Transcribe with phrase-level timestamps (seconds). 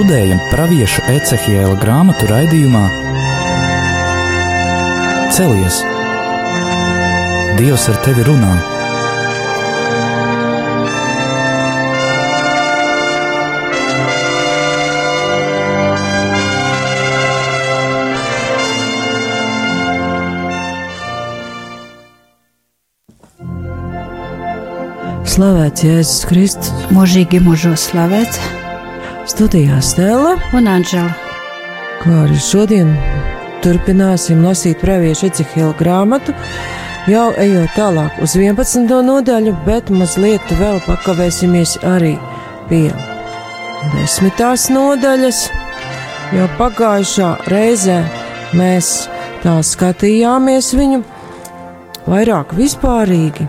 [0.00, 2.86] studējam Pāvieša Ecehiela grāmatu raidījumā
[5.36, 5.82] Celies!
[7.58, 8.54] Dievs ar tevi runā!
[25.28, 28.59] Slavēts Jēzus Kristus, mūžīgi mūžos slavēts
[29.40, 31.14] studijā Stela un Anžela.
[32.02, 32.90] Kā arī šodien
[33.64, 36.34] turpināsim lasīt praviešu Ecihila grāmatu,
[37.08, 38.84] jau ejot tālāk uz 11.
[39.06, 42.18] nodaļu, bet mazliet vēl pakavēsimies arī
[42.68, 42.90] pie
[43.94, 45.40] desmitās nodaļas,
[46.36, 47.96] jo pagājušā reizē
[48.60, 48.90] mēs
[49.40, 51.00] tā skatījāmies viņu
[52.10, 53.48] vairāk vispārīgi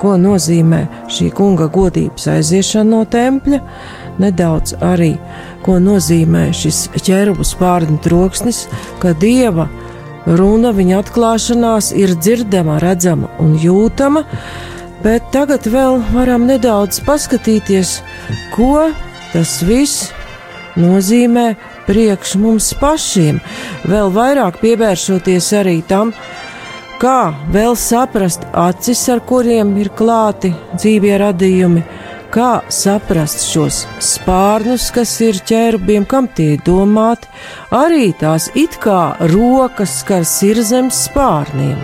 [0.00, 3.60] ko nozīmē šī kunga godības aiziešana no tempļa,
[4.22, 5.14] nedaudz arī,
[5.64, 8.64] ko nozīmē šis ķērubu spārņu troksnis,
[9.02, 9.68] ka dieva
[10.26, 14.24] runa viņa atklāšanās ir dzirdama, redzama un jūtama,
[15.04, 18.00] bet tagad vēl varam nedaudz paskatīties,
[18.56, 18.88] ko
[19.32, 20.10] tas viss
[20.76, 21.52] nozīmē
[21.86, 23.38] priekš mums pašiem,
[23.86, 26.10] vēl vairāk pievēršoties arī tam,
[26.96, 31.82] Kā vēl saprast acis, ar kuriem ir klāti dzīvie radījumi,
[32.32, 37.28] kā saprast šos spārnus, kas ir ķērbiem, kam tie domāti,
[37.74, 41.78] arī tās it kā rokas, kas ir zem spārniem.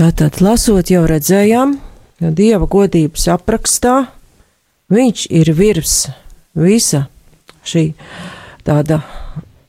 [0.00, 1.76] Tātad, lasot, jau redzējām,
[2.20, 3.98] dieva godības aprakstā
[4.90, 5.96] viņš ir virs
[6.58, 7.06] visa
[7.66, 7.90] šī
[8.66, 9.00] tāda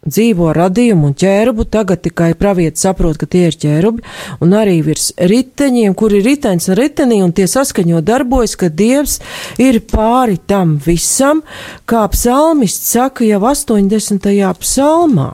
[0.02, 1.66] dzīvo radījumu un ķērubu.
[1.70, 4.04] Tagad tikai pravietis saprot, ka tie ir ķērubi,
[4.42, 9.20] un arī virs riteņiem, kur ir ritenis un ritenī, un tie saskaņo darbojas, ka Dievs
[9.62, 11.44] ir pāri tam visam,
[11.86, 14.32] kā psalmists saka jau 80.
[14.62, 15.32] psalmā.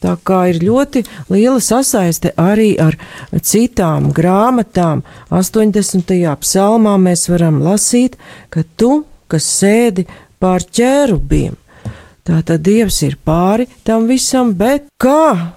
[0.00, 2.96] Tā kā ir ļoti liela sasaiste arī ar
[3.44, 5.02] citām grāmatām.
[5.28, 6.14] 80.
[6.40, 8.16] psalmā mēs varam lasīt,
[8.48, 10.06] ka tu, kas sēdi
[10.40, 11.58] pār ķērubiem,
[12.24, 15.52] tātad Dievs ir pāri tam visam, bet kā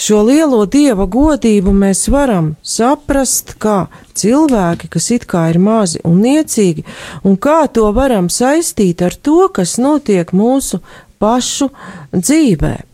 [0.00, 3.86] šo lielo dieva godību mēs varam saprast kā
[4.16, 6.84] cilvēki, kas it kā ir mazi un niecīgi,
[7.24, 10.84] un kā to varam saistīt ar to, kas notiek mūsu
[11.20, 11.72] pašu
[12.12, 12.89] dzīvēm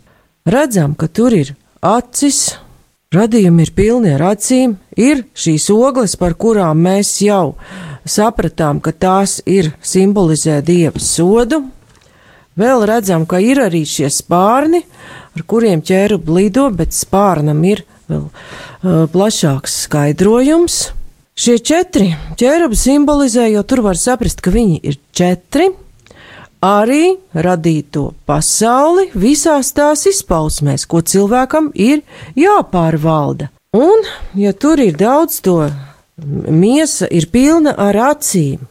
[0.46, 1.52] redzam, ka tur ir
[1.84, 2.56] acis,
[3.14, 7.56] radījumi ir pilni ar acīm, ir šīs ogles, par kurām mēs jau
[8.06, 11.64] sapratām, ka tās ir simbolizē dieva sodu.
[12.56, 14.80] Vēl redzam, ka ir arī šie spārni,
[15.36, 20.78] ar kuriem ķērubi lido, bet spārnam ir vēl uh, plašāks skaidrojums.
[21.36, 25.68] Šie četri ķērubi simbolizē, jo tur var saprast, ka viņi ir četri
[26.66, 27.16] arī
[27.46, 32.02] radīto pasauli visās tās izpausmēs, ko cilvēkam ir
[32.38, 33.50] jāpārvalda.
[33.76, 35.58] Un, ja tur ir daudz to
[36.16, 38.62] miesa, ir pilna ar acīm,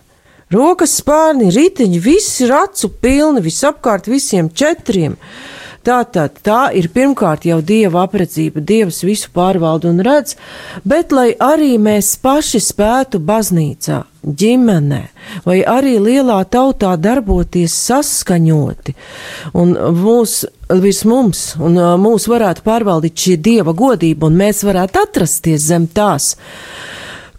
[0.54, 5.18] rokas spārni, riteņi, viss ir acu pilni, visapkārt visiem četriem.
[5.86, 10.34] Tātad tā ir pirmkārt jau dieva apredzība, dievs visu pārvalda un redz,
[10.82, 15.02] bet lai arī mēs paši spētu baznīcā ģimenē
[15.46, 18.96] vai arī lielā tautā darboties saskaņoti
[19.62, 20.40] un mūs,
[20.82, 26.34] virs mums un mūs varētu pārvaldīt šī dieva godība un mēs varētu atrasties zem tās.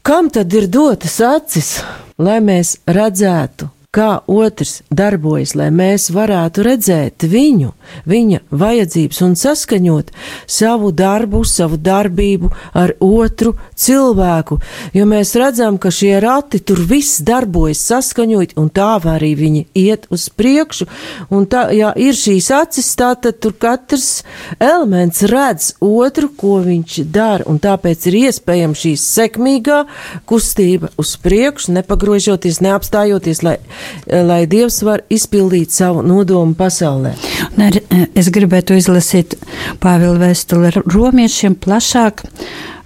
[0.06, 1.80] Kam tad ir dotas acis,
[2.22, 7.72] lai mēs redzētu kā otrs darbojas, lai mēs varētu redzēt viņu,
[8.08, 10.12] viņa vajadzības un saskaņot
[10.46, 14.58] savu darbu, savu darbību ar otru cilvēku.
[14.96, 20.06] Jo mēs redzam, ka šie rati tur viss darbojas saskaņot, un tā arī viņi iet
[20.14, 20.86] uz priekšu.
[21.30, 24.24] Un tā, ja ir šīs acis, tā tad tur katrs
[24.58, 29.82] elements redz otru, ko viņš dara, un tāpēc ir iespējama šī sekmīgā
[30.28, 33.58] kustība uz priekšu, nepagrožoties, neapstājoties, lai
[34.06, 37.14] lai Dievs var izpildīt savu nodomu pasaulē.
[37.56, 37.78] Un ar,
[38.14, 39.36] es gribētu izlasīt
[39.82, 42.24] Pāvila vēstuli romiešiem plašāk.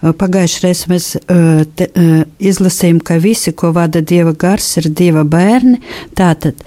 [0.00, 1.06] Pagājušajā reizē mēs
[1.76, 1.88] te,
[2.40, 5.82] izlasījām, ka visi, ko vada Dieva gars, ir Dieva bērni.
[6.16, 6.62] Tātad,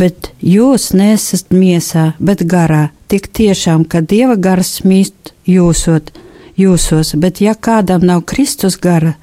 [0.00, 2.88] bet jūs nesat miesā, bet garā.
[3.12, 6.14] Tik tiešām, ka Dieva gars mīst jūsot,
[6.58, 9.14] jūsos, bet ja kādam nav Kristus gara,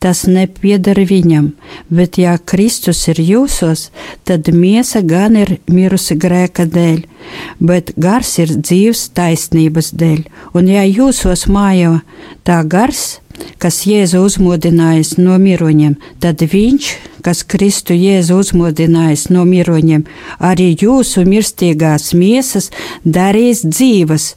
[0.00, 1.50] tas nepiedara viņam,
[1.92, 3.90] bet ja Kristus ir jūsos,
[4.24, 7.02] tad miesa gan ir mirusi grēka dēļ,
[7.60, 10.22] bet gars ir dzīves taisnības dēļ,
[10.56, 11.98] un ja jūsos mājo
[12.48, 13.20] tā gars,
[13.60, 16.88] kas Jēzu uzmodinājis no miroņiem, tad viņš,
[17.24, 20.06] kas Kristu Jēzu uzmodinājis no miroņiem,
[20.40, 22.70] arī jūsu mirstīgās miesas
[23.04, 24.34] darīs dzīves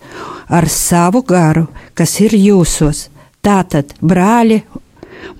[0.48, 3.08] ar savu garu, kas ir jūsos.
[3.44, 4.62] Tātad, brāļi,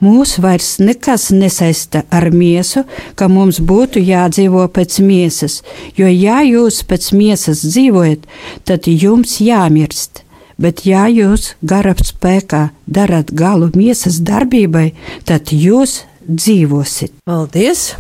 [0.04, 2.86] mūs vairs nekas nesaista ar miesu,
[3.16, 5.62] ka mums būtu jādzīvo pēc miesas,
[5.98, 8.28] jo ja jūs pēc miesas dzīvojat,
[8.68, 10.24] tad jums jāmirst
[10.64, 14.94] bet ja jūs garab spēkā darat galu miesas darbībai,
[15.28, 17.16] tad jūs dzīvosit.
[17.28, 17.94] Paldies!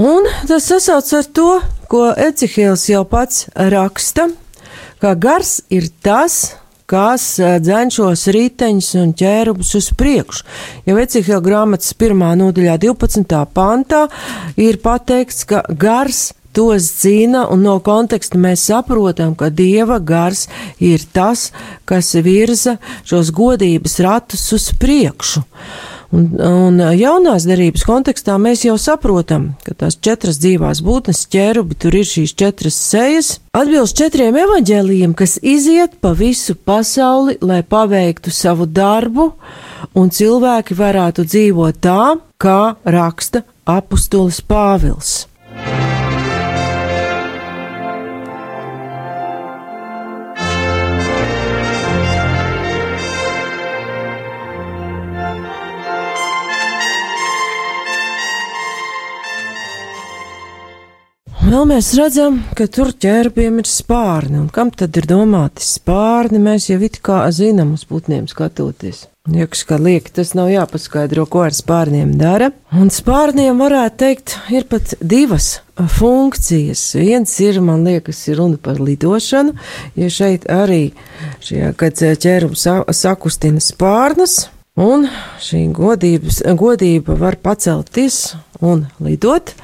[0.00, 1.50] Un tas sasauc ar to,
[1.88, 4.26] ko Ecihēls jau pats raksta,
[4.98, 6.56] ka gars ir tas,
[6.90, 10.46] kas dzēn šos riteņus un ķērubus uz priekšu.
[10.88, 13.42] Jau Ecihēla grāmatas pirmā nodaļā 12.
[13.56, 14.06] pantā
[14.60, 20.46] ir pateikts, ka gars tos dzina, un no konteksta mēs saprotam, ka Dieva gars
[20.78, 21.48] ir tas,
[21.88, 25.42] kas virza šos godības ratus uz priekšu.
[26.14, 31.96] Un, un jaunās derības kontekstā mēs jau saprotam, ka tās četras dzīvās būtnes ķērubi, tur
[31.98, 38.68] ir šīs četras sejas, atbilst četriem evaņģēlījiem, kas iziet pa visu pasauli, lai paveiktu savu
[38.70, 39.32] darbu,
[39.98, 45.24] un cilvēki varētu dzīvot tā, kā raksta apustulis Pāvils.
[61.54, 66.64] Vēl mēs redzam, ka tur ķērbiem ir spārni, un kam tad ir domāti spārni, mēs
[66.66, 69.04] jau it kā zinām uz putniem skatoties.
[69.30, 72.48] Liekas, ka lieki tas nav jāpaskaidro, ko ar spārniem dara.
[72.74, 76.82] Un spārniem varētu teikt, ir pat divas funkcijas.
[76.98, 79.54] Viens ir, man liekas, ir runa par lidošanu,
[80.00, 80.88] ja šeit arī
[81.38, 82.66] šie, kad ķērums
[82.98, 85.06] sakustina spārnas, un
[85.38, 88.24] šī godības, godība var pacelties
[88.58, 89.54] un lidot.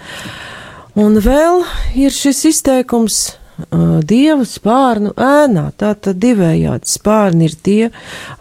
[0.98, 1.62] Un vēl
[1.94, 5.68] ir šis izteikums uh, dievu spārnu ēnā.
[5.78, 7.90] Tātad divējādi spārni ir tie,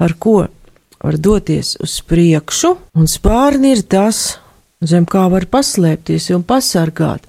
[0.01, 0.47] ar ko
[0.99, 4.39] var doties uz priekšu, un spārni ir tas,
[4.81, 7.23] zem kā var paslēpties un pasargāt.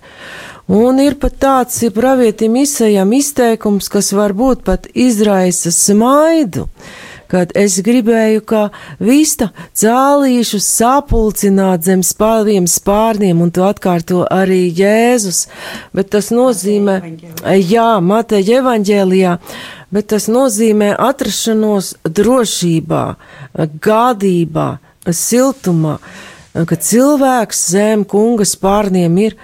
[0.70, 6.64] Un ir pat tāds ja pravietim izsajam izteikums, kas varbūt pat izraisa smaidu.
[6.64, 6.99] Uh,
[7.30, 8.62] kad es gribēju kā
[8.98, 15.46] vista cālīšus sapulcināt zem spāviem spārniem, un to atkārto arī Jēzus,
[15.94, 16.98] bet tas nozīmē,
[17.70, 19.36] jā, Mateja evaņģēlijā,
[19.94, 23.04] bet tas nozīmē atrašanos drošībā,
[23.86, 24.68] gādībā,
[25.10, 25.96] siltumā,
[26.54, 29.38] ka cilvēks zem kunga spārniem ir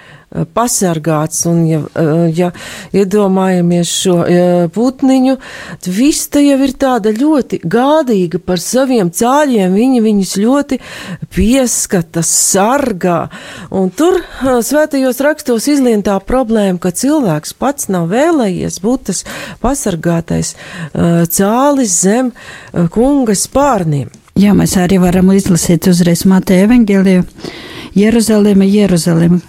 [0.53, 1.45] pasargāts.
[1.47, 2.51] Un, ja, eh, ja
[2.95, 4.17] iedomājamies šo
[4.73, 5.37] putniņu,
[5.83, 9.73] tad vista jau ir tāda ļoti gādīga par saviem cāļiem.
[9.77, 10.79] Viņi viņus ļoti
[11.33, 13.29] pieskata, sargā.
[13.71, 19.23] Un tur eh, svētajos rakstos izlien tā problēma, ka cilvēks pats nav vēlējies būt tas
[19.61, 20.55] pasargātais
[21.31, 22.31] cālis zem
[22.91, 24.09] kunga spārniem.
[24.37, 27.23] Jā, mēs arī varam izlasīt uzreiz Mateja evaņģēliju.
[27.97, 29.39] Jeruzaleme, Jeruzaleme,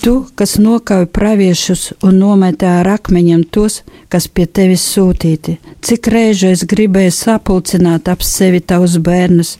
[0.00, 6.48] Tu, kas nokauj praviešus un nometā ar akmeņiem tos, kas pie tevis sūtīti, cik reižu
[6.54, 9.50] es gribēju sapulcināt ap sevi tavus bērnus,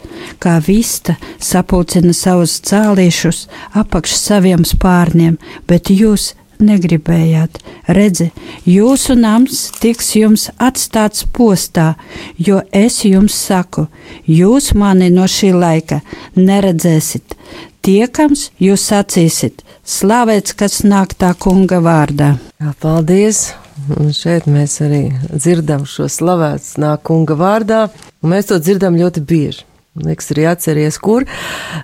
[0.41, 3.43] kā vista sapulcina savus cālīšus
[3.83, 5.37] apakš saviem spārniem,
[5.69, 6.31] bet jūs
[6.61, 7.61] negribējāt.
[7.93, 8.31] Redzi,
[8.65, 11.95] jūsu nams tiks jums atstāts postā,
[12.39, 13.89] jo es jums saku,
[14.25, 16.01] jūs mani no šī laika
[16.37, 17.37] neredzēsiet.
[17.81, 22.35] Tiekams jūs sacīsiet, slavēts, kas nāk tā kunga vārdā.
[22.61, 23.51] Jā, paldies!
[23.97, 27.81] Un šeit mēs arī dzirdam šo slavēts nāk kunga vārdā,
[28.21, 29.65] un mēs to dzirdam ļoti bieži.
[30.01, 31.25] Liekas, arī atceries, kur.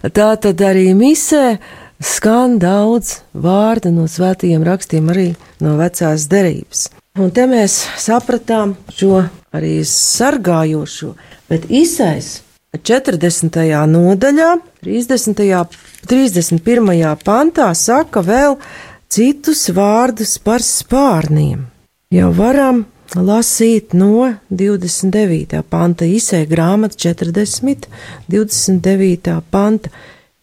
[0.04, 1.56] Tā tad arī misē
[1.98, 5.30] skan daudz vārdu no svētajiem rakstiem, arī
[5.64, 6.90] no vecās derības.
[7.16, 9.24] Un te mēs sapratām šo
[9.56, 11.14] arī sargājošo,
[11.48, 12.42] bet izsais
[12.82, 13.62] 40.
[13.90, 14.50] nodaļā,
[14.84, 15.78] 30.
[16.06, 17.16] 31.
[17.24, 18.58] pantā saka vēl
[19.10, 21.66] citus vārdus par spārniem.
[22.14, 25.62] Jau varam lasīt no 29.
[25.70, 27.88] panta izsē grāmata 40,
[28.30, 29.36] 29.
[29.50, 29.90] panta.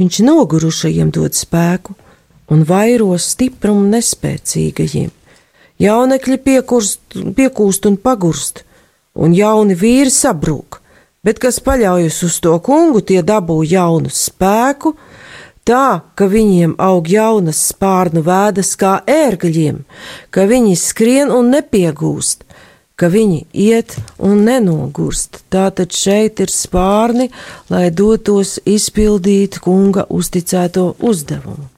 [0.02, 1.96] Viņš nogurušajiem dod spēku
[2.52, 5.12] un vairo stiprumu nespēcīgajiem.
[5.80, 8.64] Jaunekļi piekūst, piekūst un pagurst,
[9.14, 10.83] un jauni vīri sabrūk
[11.24, 14.94] bet kas paļaujas uz to kungu, tie dabū jaunu spēku,
[15.68, 19.84] tā, ka viņiem aug jaunas spārnu vēdas kā ērgļiem,
[20.30, 22.44] ka viņi skrien un nepiegūst,
[23.00, 25.44] ka viņi iet un nenogurst.
[25.54, 27.32] Tātad šeit ir spārni,
[27.74, 31.72] lai dotos izpildīt kunga uzticēto uzdevumu.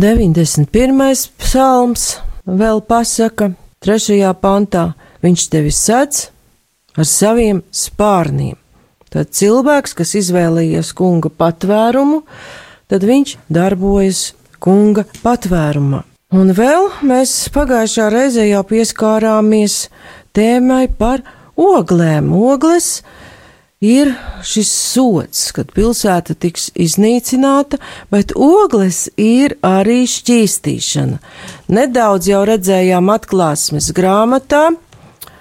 [0.00, 1.28] 91.
[1.36, 2.04] psalms
[2.48, 3.50] vēl pasaka,
[3.84, 4.30] 3.
[4.40, 6.22] pantā, viņš tevi sedz
[6.96, 8.56] ar saviem spārniem.
[9.12, 12.22] Tad cilvēks, kas izvēlējies kunga patvērumu,
[12.88, 14.22] tad viņš darbojas
[14.62, 16.00] kunga patvērumā.
[16.32, 19.82] Un vēl mēs pagājušā reizē jau pieskārāmies
[20.32, 21.26] tēmai par
[21.60, 22.32] oglēm.
[22.32, 23.02] Ogles
[23.80, 24.12] ir
[24.44, 27.78] šis sots, kad pilsēta tiks iznīcināta,
[28.12, 31.16] bet ogles ir arī šķīstīšana.
[31.72, 34.66] Nedaudz jau redzējām atklāsmes grāmatā,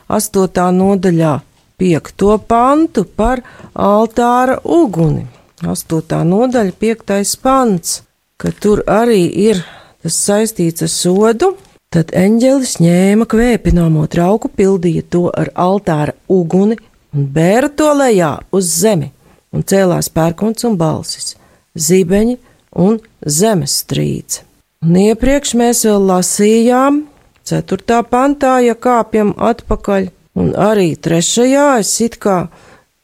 [0.08, 0.70] 8.
[0.80, 1.34] nodaļā,
[1.80, 2.38] 5.
[2.48, 3.44] pantu par
[3.76, 5.28] altāra uguni.
[5.60, 6.24] 8.
[6.32, 7.36] nodaļa, 5.
[7.44, 8.02] pants,
[8.40, 9.66] ka tur arī ir
[10.00, 11.58] tas saistīts ar sodu.
[11.90, 16.78] Tad eņģelis ņēma kvēpināmo trauku, pildīja to ar altāra uguni
[17.14, 19.12] un bēra to lejā uz zemi,
[19.54, 21.36] un cēlās pērkons un balsis,
[21.76, 22.38] zibeņi
[22.80, 24.46] un zemestrīce.
[24.86, 27.04] Un iepriekš mēs vēl lasījām,
[27.50, 28.00] 4.
[28.08, 31.20] pantā, ja kāpjam atpakaļ, un arī 3.
[31.80, 32.46] es it kā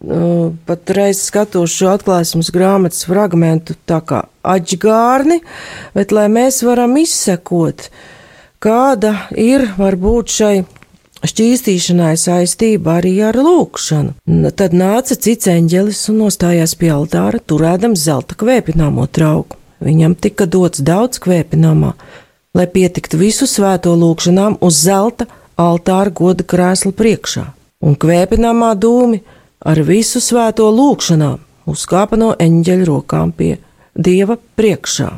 [0.05, 5.41] nu, pat reiz skatos šo atklāsmes grāmatas fragmentu tā kā aģgārni,
[5.97, 7.89] bet lai mēs varam izsekot,
[8.63, 10.55] kāda ir varbūt šai
[11.29, 14.15] šķīstīšanai saistība arī ar lūkšanu.
[14.57, 19.59] Tad nāca cits eņģelis un nostājās pie altāra, turēdams zelta kvēpināmo trauku.
[19.85, 21.93] Viņam tika dots daudz kvēpināmā,
[22.55, 25.27] lai pietiktu visu svēto lūkšanām uz zelta
[25.59, 27.45] altāra goda krēsla priekšā,
[27.83, 29.21] un kvēpināmā dūmi
[29.65, 33.55] ar visu svēto lūkšanām uzkāpa no eņģeļa rokām pie
[33.95, 35.09] dieva priekšā.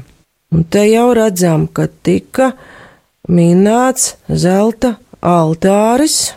[0.55, 2.53] Un te jau redzam, ka tika
[3.27, 4.95] minēts zelta
[5.27, 6.33] altāris,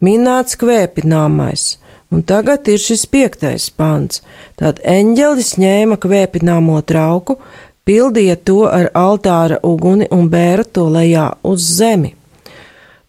[0.00, 1.76] minēts kvēpināmais.
[2.10, 4.24] Un tagad ir šis piektais pants.
[4.58, 7.36] Tad eņģelis ņēma kvēpināmo trauku,
[7.86, 12.16] pildīja to ar altāra uguni un bēra to lejā uz zemi.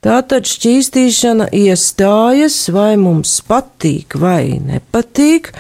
[0.01, 5.51] Tātad šķīstīšana iestājas, vai mums patīk vai nepatīk,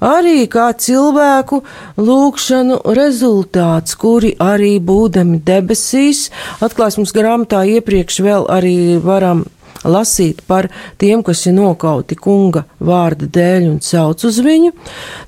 [0.00, 1.58] arī kā cilvēku
[2.00, 6.30] lūkšanu rezultāts, kuri arī būdami debesīs,
[6.64, 9.44] atklāsmes grāmatā iepriekš vēl arī varam
[9.84, 14.72] lasīt par tiem, kas ir nokauti kunga vārda dēļ un sauc uz viņu,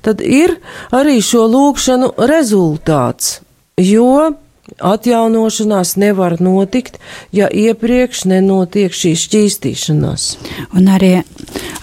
[0.01, 0.57] tad ir
[0.89, 3.43] arī šo lūkšanu rezultāts,
[3.77, 4.33] jo
[4.83, 6.99] Atjaunošanās nevar notikt,
[7.31, 10.27] ja iepriekš nenotiek šī šķīstīšanās.
[10.75, 11.13] Un arī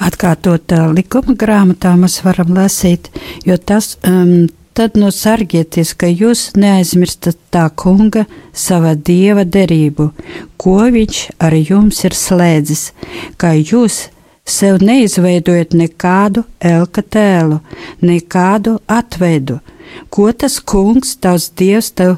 [0.05, 3.09] atkārtot uh, likuma grāmatā mēs varam lasīt,
[3.49, 10.11] jo tas um, tad no sargieties, ka jūs neaizmirstat tā kunga sava dieva derību,
[10.61, 12.87] ko viņš ar jums ir slēdzis,
[13.41, 14.07] kā jūs
[14.45, 17.61] sev neizveidojat nekādu elka tēlu,
[18.01, 19.61] nekādu atveidu
[20.11, 22.17] ko tas kungs, tavs dievs, tev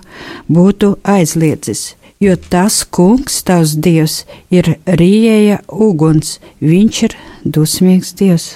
[0.48, 1.92] būtu aizliedzis.
[2.22, 4.22] Jo tas kungs, tavs dievs,
[4.54, 8.52] ir rīēja uguns, viņš ir dusmīgs dievs.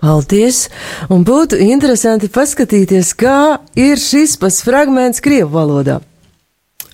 [0.00, 0.68] Paldies!
[1.12, 6.00] Un būtu interesanti paskatīties, kā ir šis pats fragments Krievu valodā.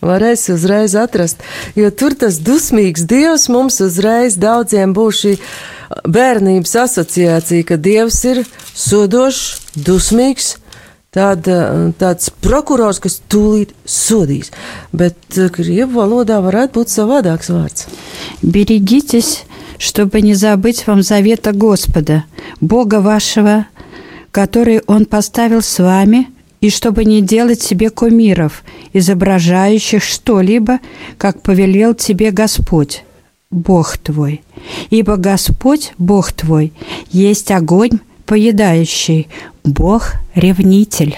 [0.04, 1.40] Varēs uzreiz atrast,
[1.78, 5.32] jo tur tas dusmīgs dievs mums uzreiz daudziem būs šī
[6.04, 8.42] bērnības asociācija, ka dievs ir
[8.74, 10.56] sodošs, dusmīgs,
[11.16, 14.52] tāda, tāds prokurors, kas tūlīt sodīs.
[14.92, 17.86] Bet eh, krievu valodā varētu būt savādāks vārds.
[18.42, 19.44] Берегитесь,
[19.78, 22.24] чтобы не забыть вам завета Господа,
[22.60, 23.66] Бога вашего,
[24.30, 26.28] который Он поставил с вами,
[26.60, 30.80] и чтобы не делать себе кумиров, изображающих что-либо,
[31.18, 33.04] как повелел тебе Господь,
[33.50, 34.42] Бог твой.
[34.90, 36.72] Ибо Господь, Бог твой,
[37.10, 39.29] есть огонь, поедающий,
[39.63, 41.17] Бог – ревнитель.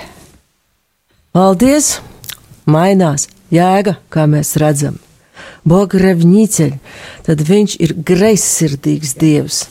[1.34, 2.00] Paldies!
[2.66, 5.00] Mainās jēga, kā mēs redzam.
[5.68, 6.72] Bogrevņīceļ,
[7.28, 9.64] tad viņš ir greizsirdīgs dievs.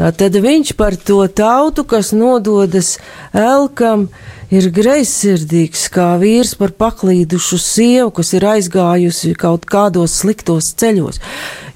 [0.00, 2.94] Tad viņš par to tautu, kas nododas
[3.36, 4.06] elkam,
[4.48, 11.20] ir greizsirdīgs kā vīrs par paklīdušu sievu, kas ir aizgājusi kaut kādos sliktos ceļos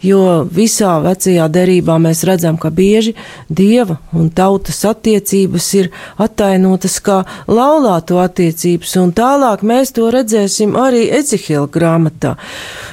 [0.06, 3.16] jo visā vecajā derībā mēs redzam, ka bieži
[3.50, 11.08] dieva un tautas attiecības ir attainotas kā laulāto attiecības, un tālāk mēs to redzēsim arī
[11.20, 12.36] Ecihila grāmatā.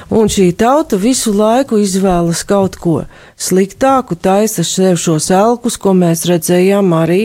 [0.09, 3.01] Un šī tauta visu laiku izvēlas kaut ko
[3.37, 7.21] sliktāku, taisa sev šos elkus, ko mēs redzējām arī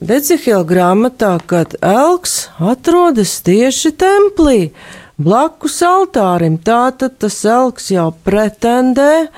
[0.00, 4.70] Decihila grāmatā, kad elks atrodas tieši templī,
[5.20, 6.58] blakus altārim.
[6.58, 9.28] Tātad tas elks jau pretendē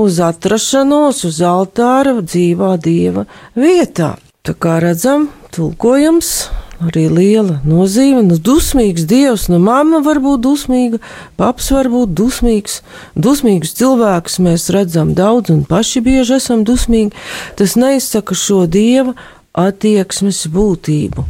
[0.00, 4.16] uz atrašanos uz altāra dzīvā dieva vietā.
[4.44, 6.32] Tā kā redzam, tulkojams
[6.80, 8.22] arī liela nozīme.
[8.24, 11.00] Nu, dusmīgs dievs, nu, mamma var būt dusmīga,
[11.40, 12.80] paps var būt dusmīgs.
[13.14, 17.12] Dusmīgus cilvēkus mēs redzam daudz un paši bieži esam dusmīgi.
[17.60, 19.14] Tas neizsaka šo dieva
[19.52, 21.26] attieksmes būtību.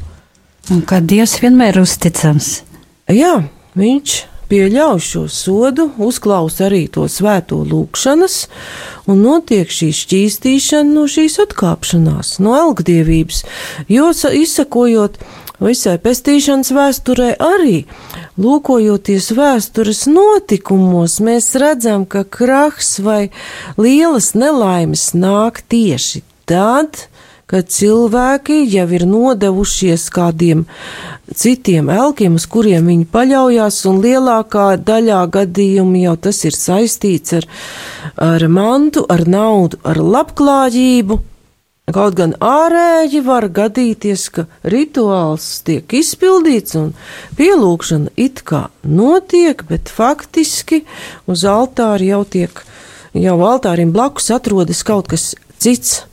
[0.71, 2.61] Un kā dievs vienmēr uzticams.
[3.11, 3.41] Jā,
[3.79, 4.17] viņš
[4.51, 8.41] pieļauj šo sodu, uzklausa arī to svēto lūgšanas,
[9.11, 13.45] un notiek šī šķīstīšana no šīs atkāpšanās, no elgdievības,
[13.91, 15.21] jo izsakojot
[15.61, 17.85] visai pestīšanas vēsturē arī,
[18.41, 23.29] lūkojoties vēstures notikumos, mēs redzam, ka krahs vai
[23.79, 27.07] lielas nelaimes nāk tieši tad,
[27.51, 30.63] ka cilvēki jau ir nodevušies kādiem
[31.35, 37.49] citiem elkiem, uz kuriem viņi paļaujas, un lielākā daļā gadījumu jau tas ir saistīts ar,
[38.15, 41.19] ar mantu, ar naudu, ar labklājību.
[41.91, 46.93] Kaut gan ārēji var gadīties, ka rituāls tiek izpildīts un
[47.39, 50.85] pielūgšana it kā notiek, bet faktiski
[51.27, 52.63] uz altāra jau tiek,
[53.19, 56.05] jau altārim blakus atrodas kaut kas cits.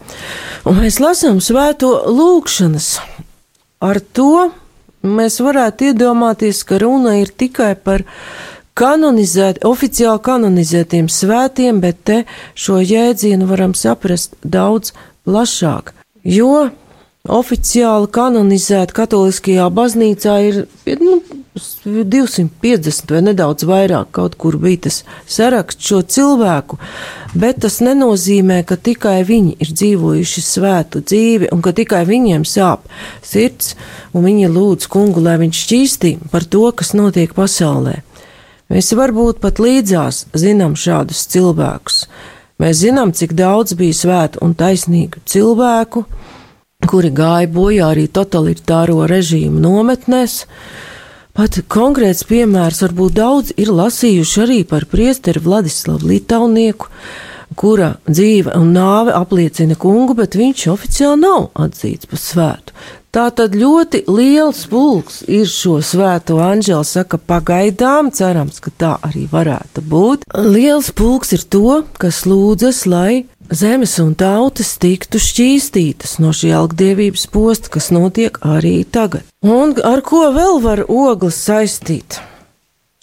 [0.68, 2.88] Un mēs lasām svēto lūgšanas.
[3.88, 4.50] Ar to
[5.08, 8.04] mēs varētu iedomāties, ka runa ir tikai par
[8.76, 12.18] kanonizēt, oficiāli kanonizētiem svētiem, bet te
[12.52, 14.92] šo jēdzienu varam saprast daudz
[15.24, 15.94] plašāk.
[16.28, 16.68] Jo
[17.24, 20.64] oficiāli kanonizēta katoliskajā baznīcā ir
[21.00, 21.22] nu,
[21.88, 26.80] 250 vai nedaudz vairāk, kaut kur bija tas saraksts šo cilvēku,
[27.36, 32.86] bet tas nenozīmē, ka tikai viņi ir dzīvojuši svētu dzīvi un ka tikai viņiem sāp
[33.26, 33.76] sirds
[34.14, 38.02] un viņi lūdz kungu, lai viņš šķīstī par to, kas notiek pasaulē.
[38.68, 42.02] Mēs varbūt pat līdzās zinām šādus cilvēkus.
[42.60, 46.04] Mēs zinām, cik daudz bija svētu un taisnīgu cilvēku,
[46.90, 50.42] kuri gāja bojā arī totalitāro režīmu nometnēs,
[51.38, 56.88] Pat konkrēts piemērs varbūt daudz ir lasījuši arī par priesteri Vladislavu Litaunieku,
[57.54, 62.74] kura dzīve un nāve apliecina kungu, bet viņš oficiāli nav atzīts par svētu.
[63.14, 69.28] Tā tad ļoti liels pulks ir šo svēto anģelu, saka, pagaidām, cerams, ka tā arī
[69.30, 70.26] varētu būt.
[70.42, 77.28] Liels pulks ir to, kas lūdzas, lai zemes un tautas tiktu šķīstītas no šī algdievības
[77.32, 79.28] posta, kas notiek arī tagad.
[79.46, 82.20] Un ar ko vēl var ogles saistīt?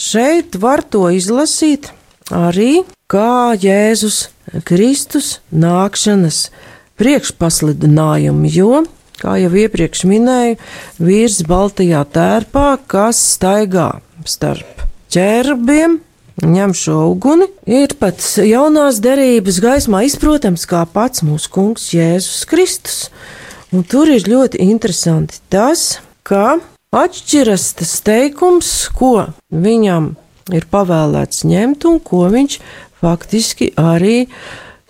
[0.00, 1.92] Šeit var to izlasīt
[2.34, 4.28] arī kā Jēzus
[4.66, 6.48] Kristus nākšanas
[7.00, 8.84] priekšpaslidinājumu, jo,
[9.18, 10.58] kā jau iepriekš minēju,
[11.02, 13.88] vīrs baltajā tērpā, kas staigā
[14.28, 16.00] starp ķērbiem,
[16.42, 22.98] ņem šo uguni, ir pat jaunās derības gaismā izprotams kā pats mūsu kungs Jēzus Kristus.
[23.74, 26.58] Un tur ir ļoti interesanti tas, ka
[26.94, 30.12] atšķiras tas teikums, ko viņam
[30.54, 32.58] ir pavēlēts ņemt un ko viņš
[33.02, 34.26] faktiski arī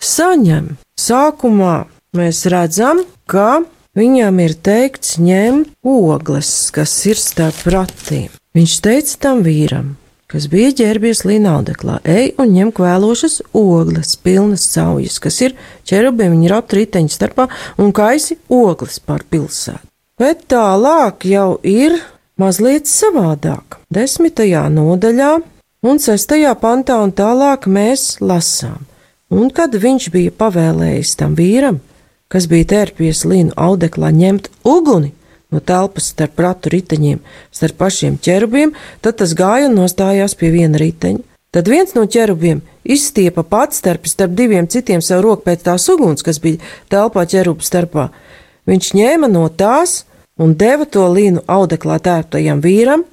[0.01, 0.75] saņem.
[0.99, 3.65] Sākumā mēs redzam, ka
[3.97, 8.31] viņam ir teikts ņemt ogles, kas ir starp ratiem.
[8.55, 9.95] Viņš teica tam vīram,
[10.31, 15.55] kas bija ģērbies līnaudeklā, ej un ņem kvēlošas ogles, pilnas caujas, kas ir
[15.87, 17.47] ķerubiem viņa ratu riteņu starpā
[17.81, 19.85] un kaisi ogles pār pilsētu.
[20.19, 21.97] Bet tālāk jau ir
[22.39, 23.81] mazliet savādāk.
[23.91, 25.31] Desmitajā nodaļā
[25.85, 28.85] un sestajā pantā un tālāk mēs lasām.
[29.35, 31.81] Un kad viņš bija pavēlējis tam vīram,
[32.31, 35.11] kas bija tērpies līnu audeklā ņemt uguni,
[35.55, 37.21] no telpas starp ratu riteņiem,
[37.55, 41.23] starp pašiem ķerubiem, tad tas gāja un nostājās pie viena riteņa.
[41.55, 46.25] Tad viens no ķerubiem izstiepa pats starp, starp diviem citiem savu roku pēc tās uguns,
[46.25, 46.59] kas bija
[46.91, 48.09] telpā ķerubu starpā.
[48.67, 50.01] Viņš ņēma no tās
[50.35, 53.05] un deva to līnu audeklā tērptajam vīram,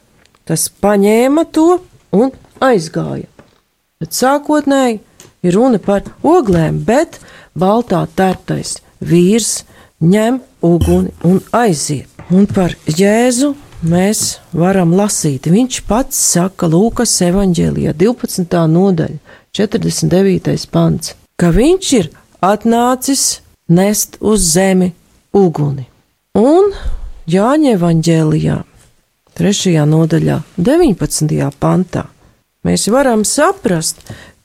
[0.48, 1.68] tas paņēma to
[2.18, 3.28] un aizgāja.
[4.02, 4.98] Bet sākotnēji
[5.46, 7.20] ir runa par oglēm, bet
[7.54, 9.62] baltā tērptais vīrs
[10.02, 12.08] ņem uguni un aiziet.
[12.32, 13.52] Un par Jēzu
[13.86, 15.48] mēs varam lasīt.
[15.50, 18.66] Viņš pats saka Lūkas evanģēlijā 12.
[18.72, 19.18] nodaļa,
[19.52, 20.66] 49.
[20.72, 22.10] pants, ka viņš ir
[22.42, 24.92] atnācis nest uz zemi
[25.32, 25.86] uguni.
[26.38, 26.72] Un
[27.28, 28.56] Jāņa evanģēlijā,
[29.38, 29.74] 3.
[29.86, 31.50] nodaļā, 19.
[31.62, 32.08] pantā,
[32.66, 34.02] mēs varam saprast,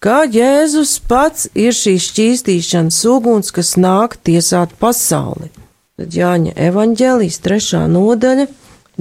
[0.07, 5.49] ka Jēzus pats ir šīs šķīstīšanas uguns, kas nāk tiesāt pasauli.
[5.99, 7.81] Tad Jāņa evanģēlijas 3.
[7.91, 8.45] nodaļa,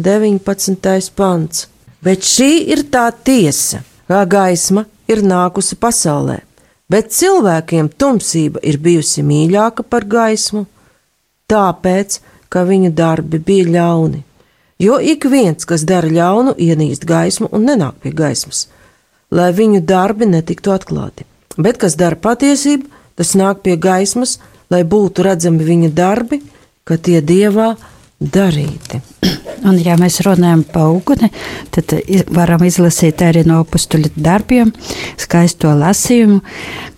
[0.03, 1.12] 19.
[1.14, 1.69] pants.
[2.03, 6.40] Bet šī ir tā tiesa, kā gaisma ir nākusi pasaulē,
[6.90, 10.66] bet cilvēkiem tumsība ir bijusi mīļāka par gaismu,
[11.47, 12.19] tāpēc,
[12.51, 14.25] ka viņu darbi bija ļauni.
[14.83, 18.66] Jo ik viens, kas dara ļaunu, ienīst gaismu un nenāk pie gaismas,
[19.31, 21.27] lai viņu darbi netiktu atklāti.
[21.57, 24.39] Bet kas dara patiesību, tas nāk pie gaismas,
[24.71, 26.43] lai būtu redzami viņa darbi,
[26.85, 27.75] ka tie dievā
[28.21, 29.01] darīti.
[29.67, 31.31] Un, ja mēs runājam par uguni,
[31.75, 31.97] tad
[32.33, 34.73] varam izlasīt arī no apstuļu darbiem
[35.19, 36.43] skaisto lasījumu,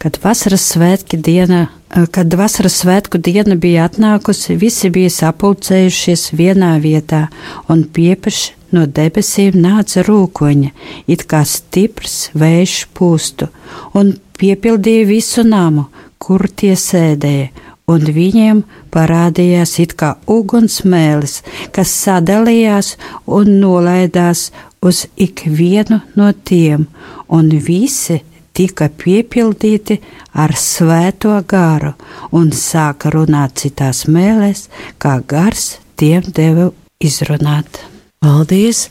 [0.03, 1.69] kad vasaras svētki diena.
[1.89, 7.27] Kad vasaras svētku diena bija atnākusi, visi bija sapulcējušies vienā vietā,
[7.73, 10.75] un pieprši no debesīm nāca rūkoņa,
[11.09, 13.49] it kā stiprs vējš pūstu,
[13.97, 15.89] un piepildīja visu namu,
[16.21, 17.49] kur tie sēdēja
[17.89, 21.41] un viņiem parādījās it kā ugunsmēlis,
[21.73, 22.95] kas sadalījās
[23.39, 24.51] un nolaidās
[24.85, 26.87] uz ikvienu no tiem,
[27.29, 28.21] un visi
[28.59, 30.01] tika piepildīti
[30.35, 31.93] ar svēto garu
[32.35, 34.67] un sāka runāt citās mēlēs,
[34.99, 37.85] kā gars tiem deva izrunāt.
[38.19, 38.89] Paldies!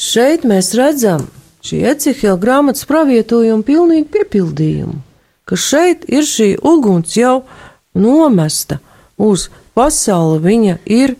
[0.00, 1.26] Šeit mēs redzam
[1.66, 4.96] šī Ecihila grāmatas pravietojumu pilnīgu piepildījumu,
[5.44, 7.42] ka šeit ir šī uguns jau
[7.92, 8.78] nomesta
[9.20, 11.16] uz pasauli, viņa ir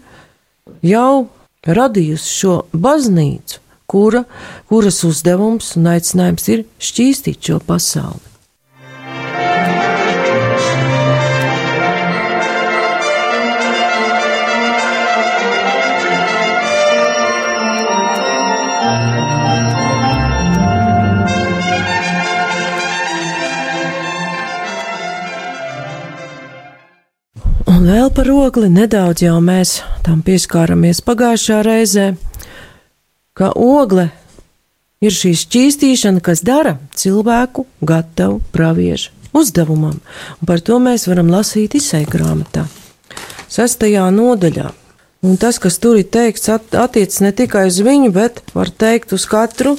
[0.81, 1.29] jau
[1.69, 3.61] radījusi šo baznīcu,
[3.91, 4.25] kura,
[4.71, 8.27] kuras uzdevums un aicinājums ir šķīstīt šo pasauli.
[27.71, 32.11] Un vēl par ogli nedaudz jau mēs tam pieskāramies pagājušā reizē,
[33.41, 34.11] ka ogle
[35.01, 39.97] ir šī šķīstīšana, kas dara cilvēku gatavu praviešu uzdevumam,
[40.41, 42.67] un par to mēs varam lasīt izsai grāmatā,
[43.49, 44.73] sestajā nodaļā.
[45.21, 49.27] Un tas, kas tur ir teikts, attiec ne tikai uz viņu, bet var teikt uz
[49.29, 49.75] katru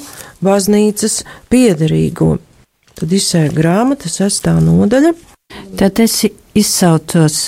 [0.45, 2.35] baznīcas piederīgo.
[2.93, 5.15] Tad izsēja grāmata, sestā nodaļa.
[5.77, 6.21] Tad es
[6.53, 7.41] izsaucos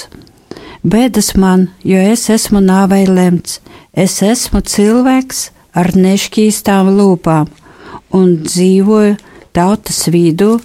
[0.83, 3.61] Bēdas man, jo es esmu nāvei lemts,
[3.95, 7.49] es esmu cilvēks ar nešķīstām lūpām
[8.13, 9.17] un dzīvoju
[9.53, 10.57] tautas vidū,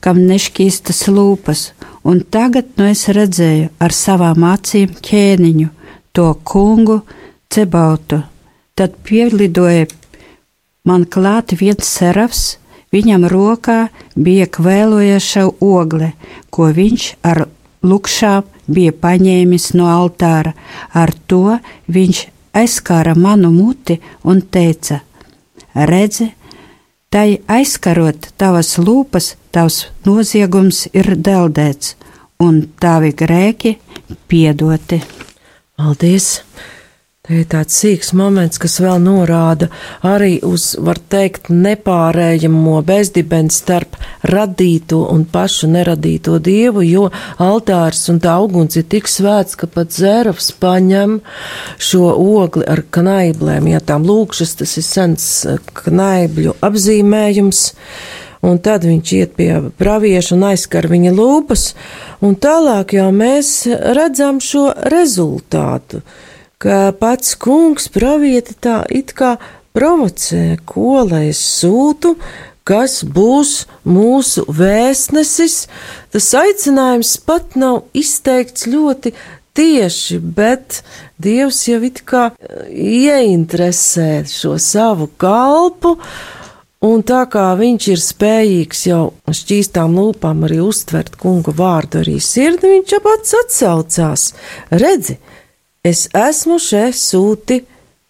[0.00, 1.70] kam nešķīstas lūpas,
[2.06, 5.68] un tagad nu es redzēju ar savām acīm ķēniņu,
[6.14, 7.00] to kungu
[7.52, 8.22] cebautu.
[8.76, 9.86] Tad pielidoja
[10.86, 12.58] man klāt viens serafs,
[12.94, 16.12] viņam rokā bija kvēlojoša ogle,
[16.50, 17.46] ko viņš ar
[17.86, 20.54] lukšām bija paņēmis no altāra.
[20.94, 21.58] Ar to
[21.92, 22.22] viņš
[22.60, 25.00] aizskāra manu muti un teica:
[25.74, 26.30] Redzi,
[27.10, 31.94] tai aizskarot tavas lūpas, tavs noziegums ir deldēts,
[32.40, 33.76] un tavi grēki
[34.28, 35.02] piedoti.
[35.76, 36.40] Paldies!
[37.26, 39.66] Te ir tāds sīks moments, kas vēl norāda
[40.06, 43.96] arī uz, var teikt, nepārējamo bezdibeni starp
[44.30, 47.08] radīto un pašu neradīto dievu, jo
[47.42, 51.16] altārs un tā uguns ir tik svēts, ka pat zēravs paņem
[51.88, 57.64] šo ogli ar knaiblēm, ja tām lūkšas, tas ir sens eh, knaibļu apzīmējums.
[58.46, 61.72] Un tad viņš iet pie pravieša un aizskar viņa lūpas,
[62.22, 63.56] un tālāk jau mēs
[63.98, 66.04] redzam šo rezultātu
[66.62, 69.36] ka pats kungs pravieti tā it kā
[69.76, 72.14] provocē, ko lai es sūtu,
[72.66, 75.66] kas būs mūsu vēstnesis.
[76.12, 79.12] Tas aicinājums pat nav izteikts ļoti
[79.56, 80.82] tieši, bet
[81.22, 82.30] Dievs jau it kā
[82.68, 85.96] ieinteresē šo savu kalpu.
[86.86, 89.00] Un tā kā viņš ir spējīgs jau
[89.32, 94.26] šķīstām lūpām arī uztvert kungu vārdu arī sirdi, viņš pats atsaucās.
[94.70, 95.16] Redzi,
[95.86, 97.62] es esmu šeit sūti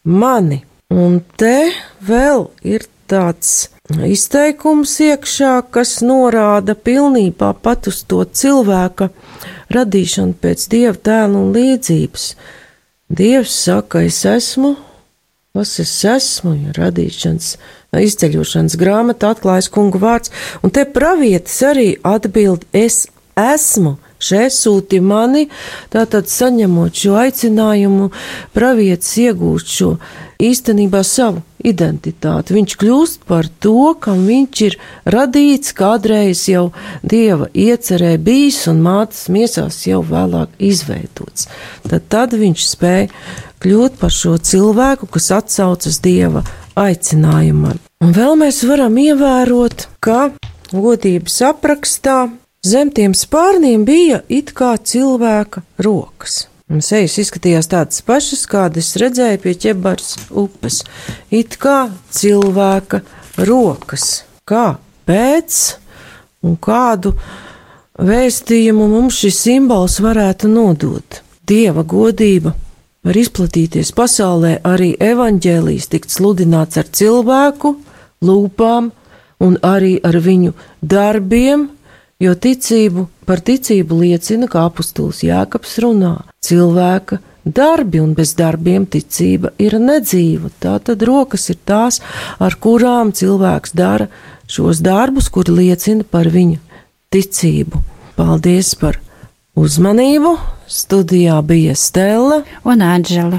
[0.04, 0.62] mani.
[0.92, 1.72] Un te
[2.06, 3.68] vēl ir tāds
[4.06, 9.10] izteikums iekšā, kas norāda pilnībā pat uz to cilvēka
[9.74, 12.28] radīšanu pēc dieva tēla un līdzības.
[13.06, 14.74] Dievs saka, es esmu,
[15.54, 17.52] kas es esmu, ja radīšanas,
[17.96, 23.06] izceļošanas grāmata atklājas kungu vārds, un te pravietis arī atbild, es
[23.38, 23.96] esmu
[24.32, 25.46] sūti mani,
[25.92, 28.10] tātad saņemot šo aicinājumu,
[28.56, 29.90] pravietis iegūst šo
[30.42, 32.54] īstenībā savu identitāti.
[32.56, 34.76] Viņš kļūst par to, kam viņš ir
[35.12, 36.70] radīts, kādreiz jau
[37.02, 41.48] dieva iecerē bijis un mātes miesās jau vēlāk izveidots.
[41.88, 43.10] Tad, tad viņš spēja
[43.64, 46.44] kļūt par šo cilvēku, kas atsaucas dieva
[46.76, 47.80] aicinājumam.
[48.04, 50.30] Un vēl mēs varam ievērot, ka
[50.72, 52.26] godības aprakstā
[52.66, 56.46] Zem tiem spārniem bija it kā cilvēka rokas.
[56.82, 60.80] Sejas izskatījās tādas pašas, kādas redzēju pie ķebars upes.
[61.30, 63.04] It kā cilvēka
[63.46, 64.24] rokas.
[64.48, 65.60] Kā pēc
[66.42, 67.12] un kādu
[68.02, 71.20] vēstījumu mums šis simbols varētu nodot?
[71.46, 72.56] Dieva godība
[73.06, 77.76] var izplatīties pasaulē, arī evaņģēlijas tikt sludināts ar cilvēku,
[78.26, 78.90] lūpām
[79.46, 81.68] un arī ar viņu darbiem,
[82.22, 86.14] jo ticību par ticību liecina, kā apustulis Jēkabs runā.
[86.44, 90.50] Cilvēka darbi un bez darbiem ticība ir nedzīva.
[90.62, 92.00] Tā tad rokas ir tās,
[92.42, 94.08] ar kurām cilvēks dara
[94.50, 96.58] šos darbus, kuri liecina par viņa
[97.14, 97.82] ticību.
[98.16, 99.00] Paldies par
[99.56, 100.36] uzmanību!
[100.66, 103.38] Studijā bija Stela un Anģela.